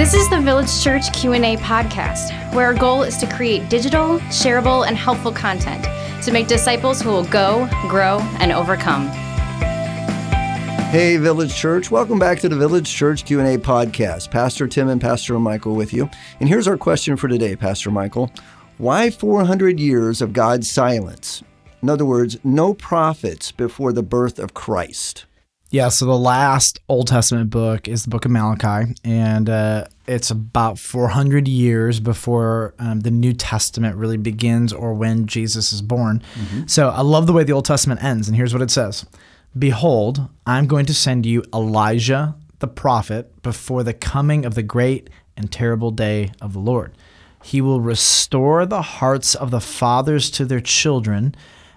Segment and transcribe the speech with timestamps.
[0.00, 4.86] This is the Village Church Q&A podcast, where our goal is to create digital, shareable,
[4.86, 5.84] and helpful content
[6.24, 9.08] to make disciples who will go, grow, and overcome.
[10.88, 14.30] Hey Village Church, welcome back to the Village Church Q&A podcast.
[14.30, 16.08] Pastor Tim and Pastor Michael with you.
[16.40, 18.32] And here's our question for today, Pastor Michael.
[18.78, 21.42] Why 400 years of God's silence?
[21.82, 25.26] In other words, no prophets before the birth of Christ.
[25.70, 30.28] Yeah, so the last Old Testament book is the book of Malachi, and uh, it's
[30.32, 36.24] about 400 years before um, the New Testament really begins or when Jesus is born.
[36.34, 36.66] Mm-hmm.
[36.66, 39.06] So I love the way the Old Testament ends, and here's what it says
[39.56, 45.08] Behold, I'm going to send you Elijah the prophet before the coming of the great
[45.36, 46.96] and terrible day of the Lord.
[47.44, 51.34] He will restore the hearts of the fathers to their children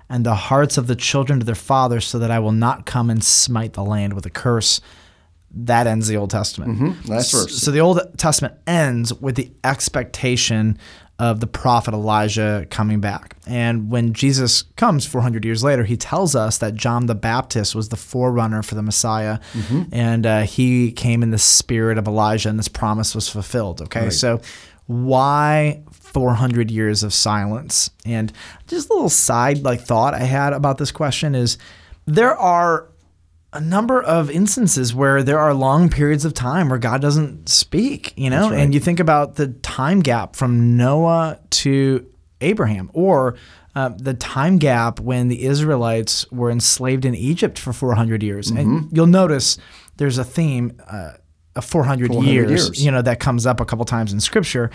[0.10, 3.10] and the hearts of the children to their fathers, so that I will not come
[3.10, 4.82] and smite the land with a curse.
[5.56, 6.80] That ends the Old Testament.
[6.80, 7.12] Mm-hmm.
[7.12, 7.62] Last verse.
[7.62, 10.80] So the Old Testament ends with the expectation
[11.20, 13.36] of the prophet Elijah coming back.
[13.46, 17.90] And when Jesus comes 400 years later, he tells us that John the Baptist was
[17.90, 19.84] the forerunner for the Messiah, mm-hmm.
[19.92, 23.82] and uh, he came in the spirit of Elijah, and this promise was fulfilled.
[23.84, 24.14] Okay, right.
[24.14, 24.42] so
[24.86, 27.90] why 400 years of silence?
[28.06, 28.32] And
[28.68, 31.58] just a little side like thought I had about this question is
[32.06, 32.90] there are
[33.54, 38.14] a number of instances where there are long periods of time where God doesn't speak,
[38.18, 38.50] you know?
[38.50, 38.60] Right.
[38.60, 42.06] And you think about the time gap from Noah to
[42.42, 43.36] Abraham or
[43.76, 48.48] uh, the time gap when the Israelites were enslaved in Egypt for 400 years.
[48.48, 48.58] Mm-hmm.
[48.58, 49.58] And you'll notice
[49.98, 51.14] there's a theme uh,
[51.62, 54.72] 400, 400 years, years, you know, that comes up a couple times in scripture.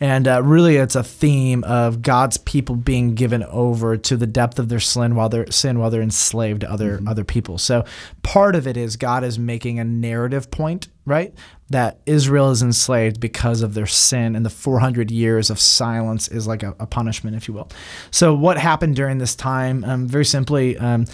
[0.00, 4.58] And uh, really, it's a theme of God's people being given over to the depth
[4.58, 7.08] of their sin while they're sin while they're enslaved to other mm-hmm.
[7.08, 7.58] other people.
[7.58, 7.84] So
[8.22, 11.34] part of it is God is making a narrative point, right?
[11.70, 16.46] That Israel is enslaved because of their sin, and the 400 years of silence is
[16.46, 17.68] like a, a punishment, if you will.
[18.12, 19.82] So what happened during this time?
[19.82, 21.06] Um, very simply, um,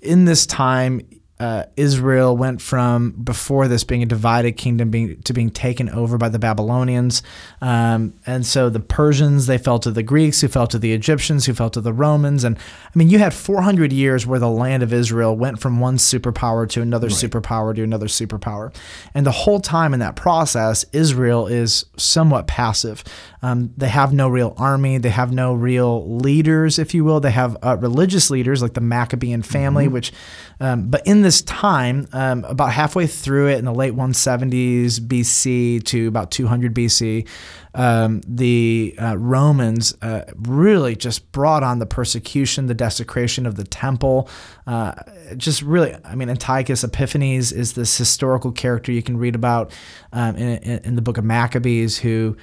[0.00, 1.00] in this time
[1.42, 6.16] uh, Israel went from before this being a divided kingdom being to being taken over
[6.16, 7.20] by the Babylonians,
[7.60, 11.44] um, and so the Persians they fell to the Greeks, who fell to the Egyptians,
[11.46, 14.84] who fell to the Romans, and I mean you had 400 years where the land
[14.84, 17.16] of Israel went from one superpower to another right.
[17.16, 18.72] superpower to another superpower,
[19.12, 23.02] and the whole time in that process, Israel is somewhat passive.
[23.44, 27.18] Um, they have no real army, they have no real leaders, if you will.
[27.18, 29.94] They have uh, religious leaders like the Maccabean family, mm-hmm.
[29.94, 30.12] which,
[30.60, 35.82] um, but in this time, um, about halfway through it in the late 170s BC
[35.84, 37.26] to about 200 BC,
[37.74, 43.64] um, the uh, Romans uh, really just brought on the persecution, the desecration of the
[43.64, 44.28] temple.
[44.66, 44.92] Uh,
[45.36, 49.72] just really, I mean, Antiochus Epiphanes is this historical character you can read about
[50.12, 52.36] um, in, in, the book of Maccabees who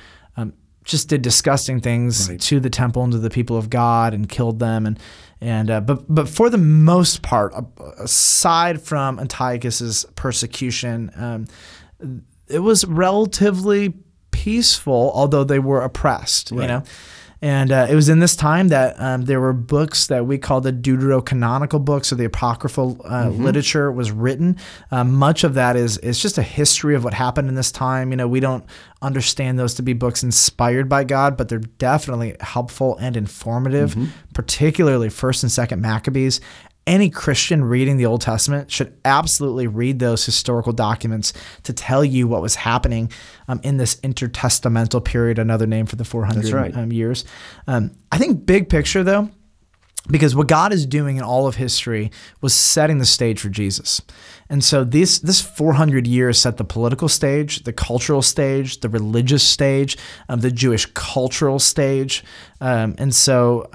[0.90, 2.40] just did disgusting things right.
[2.42, 5.00] to the temple and to the people of God and killed them and
[5.42, 7.54] and uh, but but for the most part,
[7.98, 11.48] aside from Antiochus's persecution, um,
[12.50, 13.94] it was relatively
[14.32, 16.52] peaceful, although they were oppressed.
[16.52, 16.64] Right.
[16.64, 16.84] You know.
[17.42, 20.60] And uh, it was in this time that um, there were books that we call
[20.60, 23.44] the deuterocanonical books or the apocryphal uh, mm-hmm.
[23.44, 24.58] literature was written.
[24.92, 28.12] Uh, much of that is is just a history of what happened in this time.
[28.12, 28.66] You know, we don't
[29.02, 34.12] understand those to be books inspired by God, but they're definitely helpful and informative, mm-hmm.
[34.34, 36.42] particularly First and Second Maccabees
[36.90, 41.34] any Christian reading the Old Testament should absolutely read those historical documents
[41.64, 43.12] to tell you what was happening
[43.48, 46.76] um, in this intertestamental period, another name for the 400 right.
[46.76, 47.26] um, years.
[47.68, 49.30] Um, I think, big picture though,
[50.10, 52.12] because what God is doing in all of history
[52.42, 54.02] was setting the stage for Jesus.
[54.50, 59.44] And so this this 400 years set the political stage, the cultural stage, the religious
[59.44, 59.96] stage,
[60.28, 62.24] um, the Jewish cultural stage.
[62.60, 63.70] Um, and so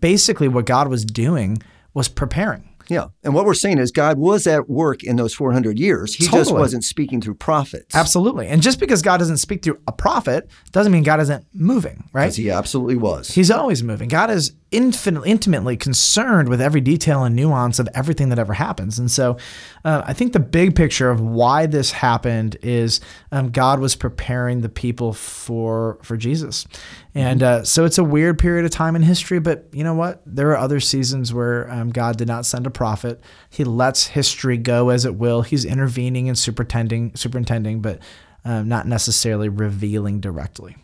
[0.00, 1.60] basically what God was doing
[1.94, 2.68] was preparing.
[2.88, 3.08] Yeah.
[3.22, 6.14] And what we're saying is God was at work in those 400 years.
[6.14, 6.40] He totally.
[6.40, 7.94] just wasn't speaking through prophets.
[7.94, 8.48] Absolutely.
[8.48, 12.24] And just because God doesn't speak through a prophet doesn't mean God isn't moving, right?
[12.24, 13.30] Because he absolutely was.
[13.30, 14.08] He's always moving.
[14.08, 18.98] God is infinitely, intimately concerned with every detail and nuance of everything that ever happens.
[18.98, 19.36] And so
[19.84, 23.00] uh, I think the big picture of why this happened is
[23.30, 26.66] um, God was preparing the people for, for Jesus.
[27.14, 30.20] And uh, so it's a weird period of time in history, but you know what?
[30.26, 33.20] There are other seasons where um, God did not send a prophet.
[33.50, 35.42] He lets history go as it will.
[35.42, 38.00] He's intervening and superintending, superintending, but
[38.44, 40.76] um, not necessarily revealing directly.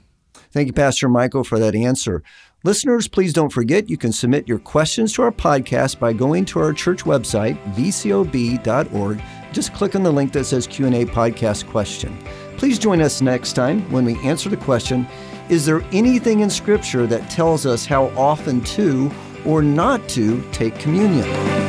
[0.53, 2.23] Thank you, Pastor Michael, for that answer.
[2.63, 6.59] Listeners, please don't forget you can submit your questions to our podcast by going to
[6.59, 9.23] our church website, vcob.org.
[9.53, 12.17] Just click on the link that says Q&A podcast question.
[12.59, 15.07] Please join us next time when we answer the question
[15.49, 19.11] Is there anything in Scripture that tells us how often to
[19.47, 21.60] or not to take communion?